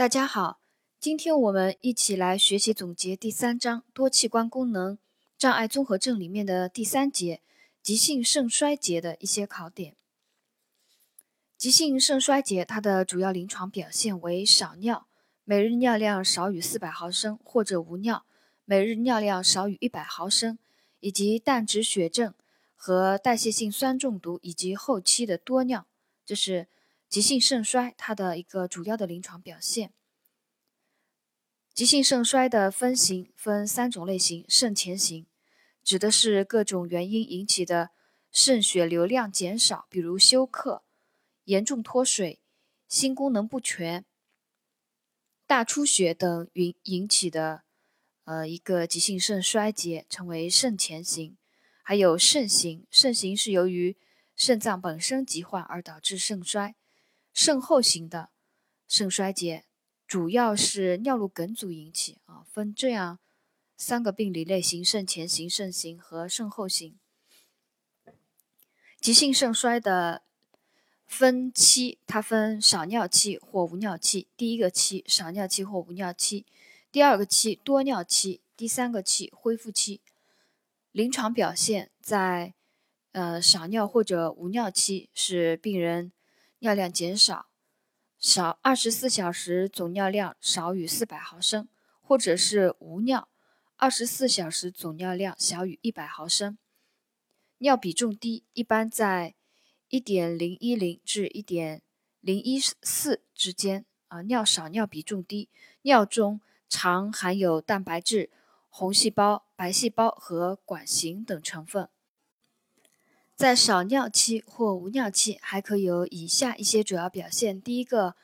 [0.00, 0.62] 大家好，
[0.98, 4.96] 今天我们一起来学习总结第三章多器官功能
[5.36, 7.42] 障碍综合症里面的第三节
[7.82, 9.94] 急性肾衰竭的一些考点。
[11.58, 15.06] 急性肾衰竭它的主要临床表现为少尿，
[15.44, 18.24] 每日尿量少于四百毫升或者无尿，
[18.64, 20.58] 每日尿量少于一百毫升，
[21.00, 22.32] 以及淡质血症
[22.74, 25.86] 和代谢性酸中毒以及后期的多尿，
[26.24, 26.68] 这是。
[27.10, 29.92] 急性肾衰，它的一个主要的临床表现。
[31.74, 35.26] 急性肾衰的分型分三种类型：肾前型，
[35.82, 37.90] 指的是各种原因引起的
[38.30, 40.84] 肾血流量减少，比如休克、
[41.46, 42.40] 严重脱水、
[42.86, 44.04] 心功能不全、
[45.48, 47.64] 大出血等引引起的
[48.22, 51.36] 呃一个急性肾衰竭，称为肾前型。
[51.82, 53.96] 还有肾型，肾型是由于
[54.36, 56.76] 肾脏本身疾患而导致肾衰。
[57.32, 58.30] 肾后型的
[58.88, 59.64] 肾衰竭
[60.06, 63.20] 主要是尿路梗阻引起啊，分这样
[63.76, 66.98] 三个病理类型：肾前型、肾型和肾后型。
[69.00, 70.22] 急性肾衰的
[71.06, 74.28] 分期，它分少尿期或无尿期。
[74.36, 76.44] 第一个期少尿期或无尿期，
[76.92, 80.00] 第二个期多尿期，第三个期恢复期。
[80.92, 82.54] 临床表现在
[83.12, 86.12] 呃少尿或者无尿期是病人。
[86.60, 87.46] 尿量减少，
[88.18, 91.66] 少二十四小时总尿量少于四百毫升，
[92.02, 93.28] 或者是无尿，
[93.76, 96.58] 二十四小时总尿量小于一百毫升。
[97.58, 99.34] 尿比重低，一般在
[99.88, 101.80] 一点零一零至一点
[102.20, 103.86] 零一四之间。
[104.08, 105.48] 啊，尿少，尿比重低，
[105.82, 108.28] 尿中常含有蛋白质、
[108.68, 111.88] 红细胞、白细胞和管型等成分。
[113.40, 117.58] 在少尿期或无尿期，还可有以下一些主要表现。
[117.58, 118.14] 第一个，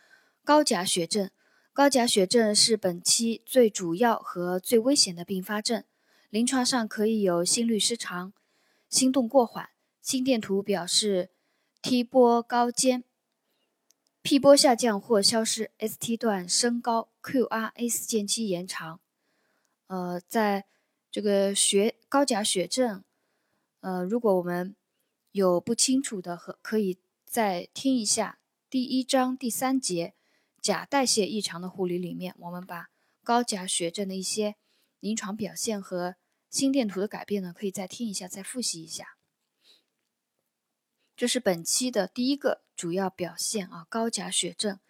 [0.45, 1.31] 高钾血症。
[1.73, 5.83] 高钾血症是本期最主要和最危险的并发症。
[6.29, 8.35] 临床上可以有心律失常、
[8.91, 9.71] 心动过缓。
[10.03, 11.31] 心电图表示
[11.81, 13.03] T 波高尖
[14.21, 19.01] ，P 波下降或消失，ST 段升高，QRS 间期延长。
[19.87, 20.67] 呃，在
[21.11, 23.03] 这个血高钾血症，
[23.81, 24.77] 呃，如果我们
[25.37, 28.39] 有不清楚的和可以再听一下
[28.71, 30.15] 第一章第三节
[30.63, 32.89] 钾代谢异常的护理里面，我们把
[33.23, 34.57] 高钾血症的一些
[34.99, 36.17] 临床表现和
[36.49, 39.19] 心电图的改变呢，可以再听一下，再复习一下。
[41.15, 44.81] 这是本期的第一个主要表现啊，高钾血症。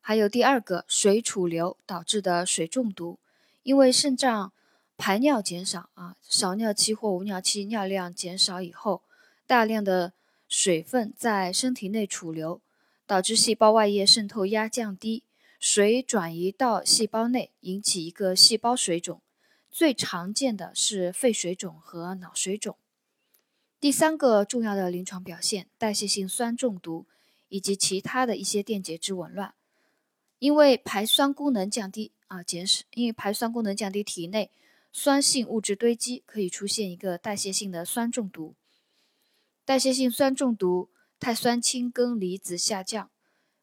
[0.00, 3.18] 还有第二个水储留导致的水中毒，
[3.62, 4.54] 因为肾脏
[4.96, 9.02] 排尿减少啊，少尿期或无尿期尿量减少以后。
[9.50, 10.12] 大量的
[10.48, 12.60] 水分在身体内储留，
[13.04, 15.24] 导致细胞外液渗透压降低，
[15.58, 19.20] 水转移到细胞内，引起一个细胞水肿。
[19.68, 22.76] 最常见的是肺水肿和脑水肿。
[23.80, 27.06] 第三个重要的临床表现，代谢性酸中毒
[27.48, 29.54] 以及其他的一些电解质紊乱，
[30.38, 34.52] 因为排酸功能降低啊，减少，因为排酸功能降低，体内
[34.92, 38.54] 酸性物质堆积，可以出现一个代谢性的酸中毒。
[39.70, 43.08] 代谢性酸中毒，碳酸氢根离子下降，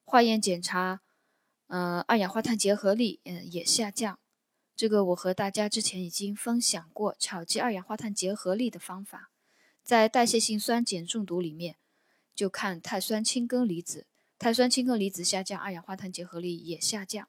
[0.06, 1.02] 化验检查，
[1.68, 4.18] 呃，二氧化碳结合力，嗯，也下降。
[4.74, 9.32] 这个我和大家之前已经分享过巧记二氧化碳结合力的方法，
[9.84, 11.76] 在代谢性酸碱中毒里面，
[12.34, 14.08] 就看碳酸氢根离子，
[14.40, 17.28] 碳酸氢根离子下降，二氧化碳结合力也下降。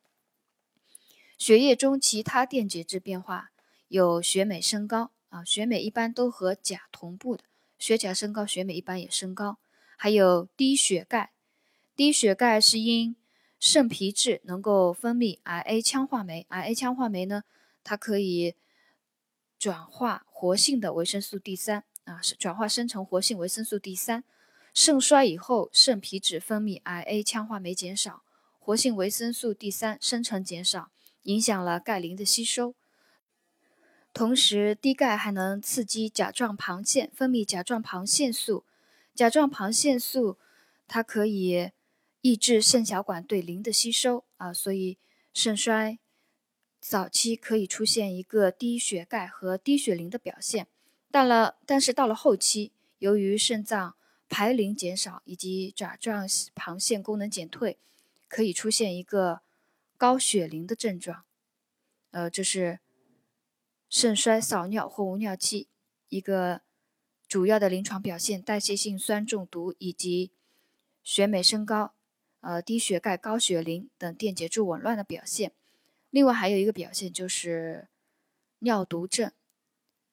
[1.37, 3.51] 血液中其他电解质变化
[3.89, 7.43] 有血镁升高，啊，血镁一般都和钾同步的。
[7.79, 9.59] 血钾升高，血镁一般也升高，
[9.97, 11.33] 还有低血钙。
[11.95, 13.17] 低血钙是因
[13.59, 17.45] 肾皮质能够分泌 RA 羟化酶，RA 羟化酶呢，
[17.83, 18.55] 它可以
[19.59, 24.25] 转化活性的维生素 D 三啊，转化生成活性维生素 D 三。
[24.75, 28.23] 肾衰以后，肾皮质分泌 RA 羟化酶减少，
[28.61, 30.91] 活性维生素 D 三生成减少，
[31.23, 32.77] 影响了钙磷的吸收。
[34.15, 38.65] 同时，低钙还能刺激甲状旁腺分泌甲状旁腺素。
[39.15, 40.39] 甲状旁腺素
[40.89, 41.71] 它可以
[42.21, 44.99] 抑制肾小管对磷的吸收啊，所以
[45.33, 45.99] 肾衰
[46.81, 50.67] 早期可以出现一个低血钙和低血磷的表现。
[51.13, 53.95] 到了，但是到了后期，由于肾脏
[54.29, 56.27] 排磷减少以及甲状
[56.57, 57.79] 旁腺功能减退，
[58.27, 59.43] 可以出现一个
[59.97, 61.23] 高血磷的症状。
[62.11, 62.81] 呃，这是。
[63.89, 65.69] 肾衰少尿或无尿期，
[66.09, 66.63] 一个
[67.27, 70.33] 主要的临床表现，代谢性酸中毒以及
[71.03, 71.95] 血镁升高，
[72.41, 75.53] 呃低血钙、高血磷等电解质紊乱的表现。
[76.11, 77.89] 另外还有一个表现就是
[78.61, 79.33] 尿毒症，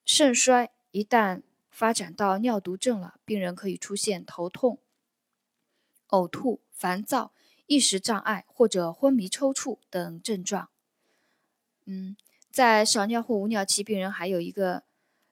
[0.06, 4.80] 肾衰一旦发展到尿毒症了，病人可以出现头痛、
[6.10, 7.34] 呕吐、烦躁、
[7.66, 10.70] 意识障碍或者昏迷抽搐等症状。
[11.86, 12.18] 嗯，
[12.56, 14.86] 在少尿或无尿期病人还有一个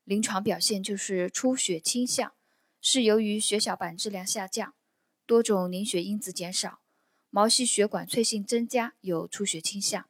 [0.03, 2.33] 临床表现就是出血倾向，
[2.81, 4.73] 是由于血小板质量下降，
[5.25, 6.81] 多种凝血因子减少，
[7.29, 10.09] 毛细血管脆性增加，有出血倾向。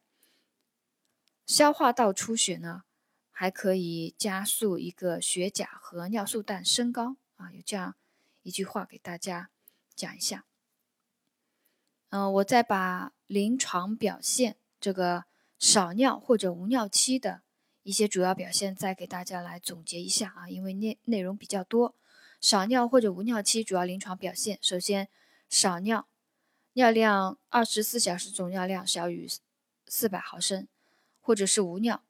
[1.46, 2.82] 消化道出血呢，
[3.30, 7.94] 还可以加速一个血钾和尿素氮升高啊，有这样
[8.42, 9.52] 一句话给大家
[9.96, 10.46] 讲一下。
[12.10, 15.26] 嗯，我再把临床表现这个。
[15.64, 17.42] 少尿或者无尿期的
[17.84, 21.96] 一些主要表现，再给大家来总结一下啊，因为内内容比较多。
[22.42, 25.08] 少尿或者无尿期主要临床表现，首先
[25.48, 26.10] 少尿，
[26.74, 29.26] 尿量二十四小时总尿量小于
[29.88, 30.68] 四百毫升，
[31.22, 32.04] 或者是无尿，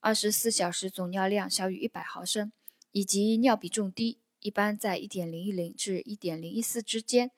[0.00, 2.50] 二十四小时总尿量小于一百毫升，
[2.90, 7.30] 以及尿比重低，一般在一点零一零至一点零一四之间，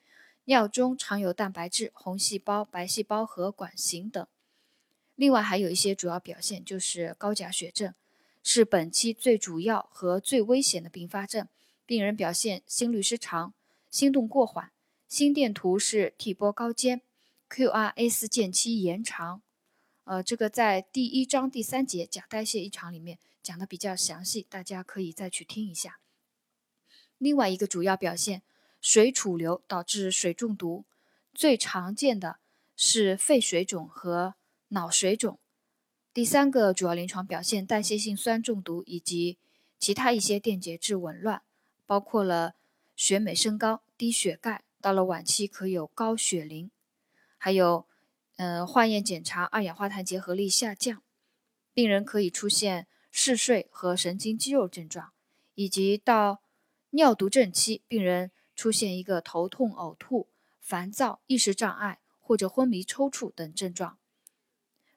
[0.45, 4.25] 尿中常有蛋白质、红细胞、白细胞和管型等。
[5.15, 7.93] 另外还有一些主要表现，就是高钾血症，
[8.43, 11.47] 是本期最主要和最危险的并发症。
[11.85, 13.53] 病人表现心律失常、
[13.91, 14.71] 心动过缓，
[15.07, 17.01] 心电图是 T 波高尖
[17.49, 19.41] ，QRS 间期延长。
[20.05, 25.99] 呃，这个在第一章第三节钾代谢异常里面讲的比较详细，大家可以再去听一下。
[27.19, 28.41] 另外一个主要表现，
[28.81, 30.85] 水储留导致水中毒，
[31.33, 32.39] 最常见的
[32.75, 34.35] 是肺水肿和。
[34.73, 35.37] 脑水肿，
[36.15, 39.37] 第三个主要临床表现，代谢性酸中毒以及
[39.77, 41.43] 其他一些电解质紊乱，
[41.85, 42.55] 包括了
[42.95, 46.71] 血镁升高、低血钙，到了晚期可有高血磷，
[47.37, 47.85] 还有，
[48.37, 51.03] 呃，化验检查二氧化碳结合力下降，
[51.75, 55.11] 病人可以出现嗜睡和神经肌肉症状，
[55.53, 56.41] 以及到
[56.89, 60.27] 尿毒症期，病人出现一个头痛、呕吐、
[60.59, 63.99] 烦躁、意识障碍或者昏迷抽搐等症状。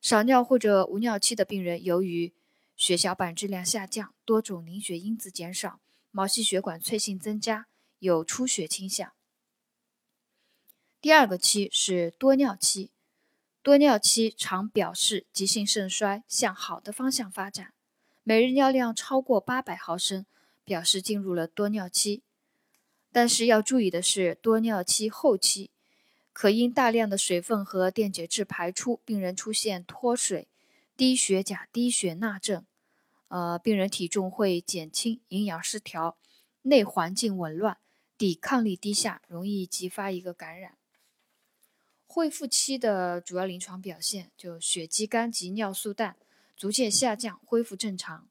[0.06, 2.32] 少尿或者无尿期的病人，由于
[2.76, 5.80] 血小板质量下降，多种凝血因子减少，
[6.12, 7.66] 毛细血管脆性增加，
[7.98, 9.12] 有出血倾向。
[11.00, 12.92] 第二个期是多尿期，
[13.64, 17.74] 多尿期常表示急性肾衰向好的方向发展，
[18.22, 20.24] 每日尿量超过八百毫升，
[20.64, 22.22] 表示进入了多尿期。
[23.10, 25.72] 但是要注意的是，多尿期后期。
[26.36, 30.48] 可因大量的水分和电解质排出，病人出现脱水、
[30.94, 32.66] 低血钾、低血钠症。
[33.28, 36.18] 呃，病人体重会减轻，营养失调，
[36.60, 37.78] 内环境紊乱，
[38.18, 40.76] 抵抗力低下，容易激发一个感染。
[42.06, 46.16] 恢复期的主要临床表现就血肌酐及尿素氮
[46.54, 48.28] 逐渐下降，恢复正常。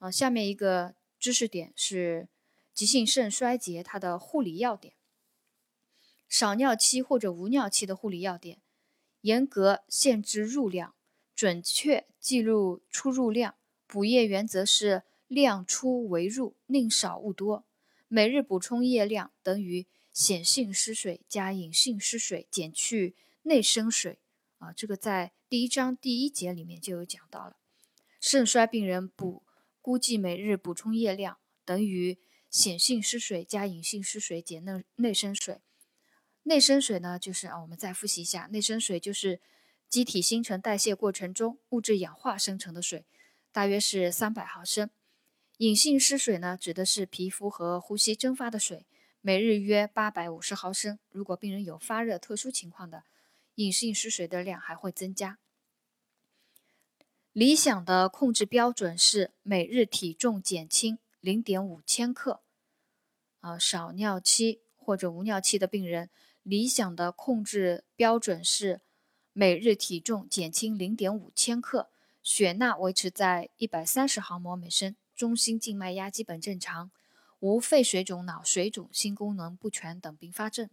[0.00, 2.28] 啊，下面一个知识点是
[2.74, 4.93] 急性肾衰竭它的护理要点。
[6.36, 8.60] 少尿期或者无尿期的护理要点：
[9.20, 10.96] 严格限制入量，
[11.32, 13.54] 准确记录出入量。
[13.86, 17.64] 补液原则是量出为入，宁少勿多。
[18.08, 24.18] 每日补充液量等于显性失水加隐性失水减去内生水。
[24.58, 27.58] 啊，这个在第一章第一节里面就有讲到了。
[28.20, 29.44] 肾衰病人补
[29.80, 32.18] 估计每日补充液量等于
[32.50, 35.60] 显性失水加隐性失水减内内生水。
[36.46, 39.40] 内生水呢，就是啊，我们再复习一下，内生水就是
[39.88, 43.06] 机体新陈代谢过程中物质氧化生成的水，
[43.50, 44.90] 大约是三百毫升。
[45.58, 48.84] 隐性失水呢，指的是皮肤和呼吸蒸发的水，
[49.22, 50.98] 每日约八百五十毫升。
[51.10, 53.04] 如果病人有发热特殊情况的，
[53.54, 55.38] 隐性失水的量还会增加。
[57.32, 62.42] 理想的控制标准是每日体重减轻零点五千克。
[63.40, 66.10] 啊，少尿期或者无尿期的病人。
[66.44, 68.82] 理想的控制标准是
[69.32, 71.88] 每日体重减轻零点五千克，
[72.22, 76.90] 血钠维持在一百三十毫摩每升，中心静脉压基本正常，
[77.40, 80.68] 无肺水肿、脑水肿、心功能不全等并发症。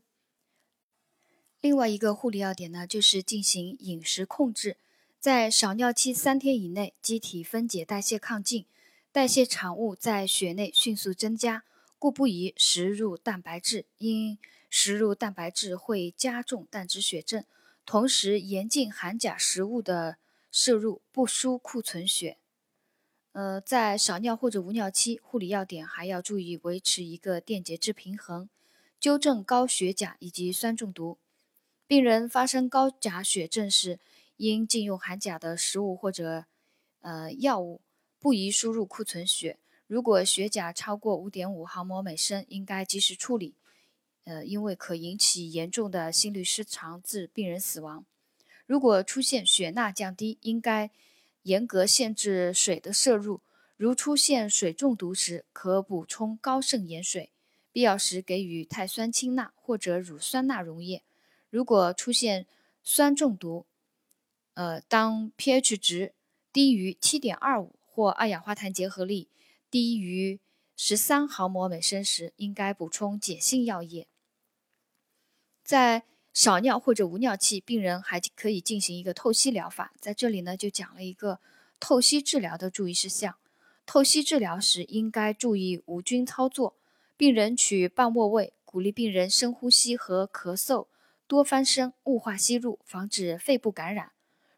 [1.62, 4.76] 另外一个护理要点呢，就是进行饮食控制，
[5.20, 8.66] 在少尿期三天以内，机体分解代谢亢进，
[9.12, 11.64] 代谢产物在血内迅速增加，
[12.02, 14.40] 故不宜食入蛋白质，因。
[14.72, 17.46] 食入蛋白质会加重胆汁血症，
[17.86, 20.18] 同时严禁含钾食物的
[20.50, 22.40] 摄入，不输库存血。
[23.34, 28.50] 呃，在少尿或者无尿期，护理要点还要注意维持一个电解质平衡，
[29.00, 31.20] 纠正高血钾以及酸中毒。
[31.86, 34.00] 病人发生高钾血症时，
[34.38, 36.46] 应禁用含钾的食物或者
[37.02, 37.82] 呃药物，
[38.18, 39.60] 不宜输入库存血。
[39.92, 43.56] 如果血钾超过五点五毫摩每升，应该及时处理，
[44.24, 48.06] 呃，因为可引起严重的心律失常，致病人死亡。
[48.66, 50.90] 如果出现血钠降低，应该
[51.42, 53.42] 严格限制水的摄入。
[53.76, 57.30] 如出现水中毒时，可补充高渗盐水，
[57.74, 61.04] 必要时给予碳酸氢钠或者乳酸钠溶液。
[61.50, 62.48] 如果出现
[62.82, 63.66] 酸中毒，
[64.54, 66.14] 呃，当 pH 值
[66.54, 69.28] 低于七点二五或二氧化碳结合力
[69.72, 70.40] 低于
[70.76, 74.08] 十三毫摩每升时，应该补充碱性药液。
[75.64, 79.94] 在少尿或者无尿气，病人还可以进行一个透析疗法。
[80.00, 81.40] 在这里呢，就讲了一个
[81.80, 83.38] 透析治疗的注意事项。
[83.86, 86.76] 透析治疗时应该注意无菌操作，
[87.16, 90.88] 病人取半卧位，鼓励病人深呼吸和咳嗽。
[91.28, 94.12] 多翻身，雾化吸入，防止肺部感染。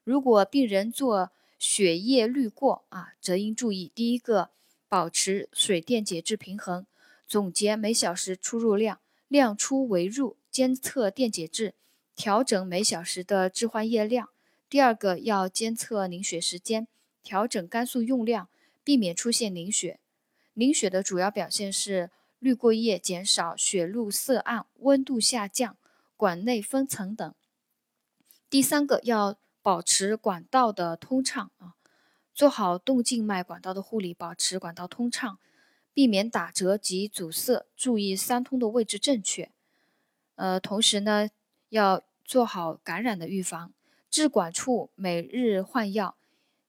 [0.03, 4.49] 如果病人做血液滤过啊，则应注意：第一个，
[4.93, 6.85] 保持水电解质平衡，
[7.25, 11.73] 总结每小时出入量，量出为入，监测电解质，
[12.15, 14.29] 调整每小时的置换液量。
[14.69, 16.87] 第二个，要监测凝血时间，
[17.23, 18.49] 调整肝素用量，
[18.83, 19.99] 避免出现凝血。
[20.53, 25.75] 凝血的主要表现是滤过液减少，血路色暗，温度下降。
[26.15, 27.33] 管内分层等。
[28.47, 31.73] 第三个要保持管道的通畅啊，
[32.33, 35.39] 做好动静脉管道的护理，保持管道通畅，
[35.93, 39.51] 避免打折及阻塞，注意三通的位置正确。
[40.35, 41.29] 呃，同时呢，
[41.69, 43.73] 要做好感染的预防，
[44.09, 46.15] 治管处每日换药，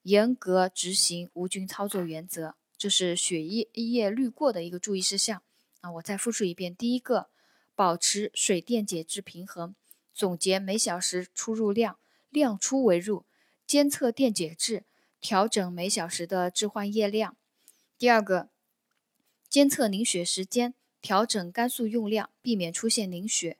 [0.02, 5.42] 严格执行无菌操作原则，这是血液液滤过的一个注意事项
[5.80, 5.90] 啊。
[5.92, 7.28] 我再复述一遍，第一个。
[7.76, 9.74] 保持水电解质平衡，
[10.14, 11.98] 总结每小时出入量，
[12.30, 13.24] 量出为入，
[13.66, 14.84] 监测电解质，
[15.24, 17.34] 调整每小时的置换液量。
[17.96, 18.50] 第二个，
[19.48, 23.56] 监测凝血时间，调整肝素用量，避免出现凝血。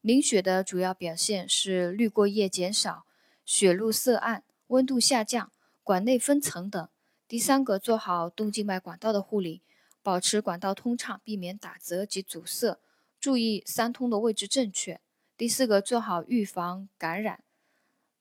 [0.00, 3.04] 凝血的主要表现是滤过液减少，
[3.44, 5.52] 血路色暗，温度下降，
[5.82, 6.88] 管内分层等。
[7.28, 9.60] 第三个，做好动静脉管道的护理，
[10.02, 12.80] 保持管道通畅，避免打折及阻塞。
[13.20, 14.98] 注意三通的位置正确。
[15.36, 17.44] 第四个，做好预防感染。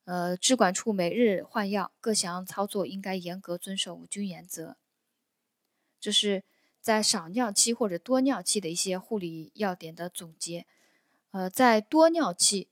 [0.06, 4.78] 呃，支管处每日换药，各项操作应该严格遵守无菌原则。
[6.00, 6.44] 这是
[6.82, 10.66] 在少尿期或者多尿期的一些护理要点的总结。
[11.30, 12.68] 呃，在多尿期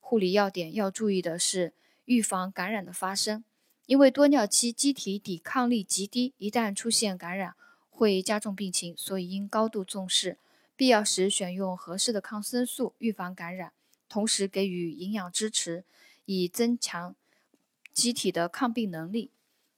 [0.00, 1.72] 护理要点要注意的是
[2.04, 3.44] 预防感染的发生，
[3.86, 7.54] 因为多尿期机体抵抗力极低，一旦出现感染
[7.88, 10.38] 会加重病情，所以应高度重视。
[10.74, 13.72] 必要时选用合适的抗生素预防感染，
[14.08, 15.84] 同时给予营养支持，
[16.40, 17.14] 以增强
[17.92, 19.30] 机体的抗病能力。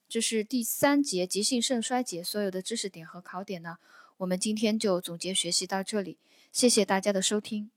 [0.08, 3.78] 这是第三节急性肾衰竭所有的知识点和考点呢，
[4.18, 6.18] 我们今天就总结学习到这里，
[6.52, 7.73] 谢谢大家的收听。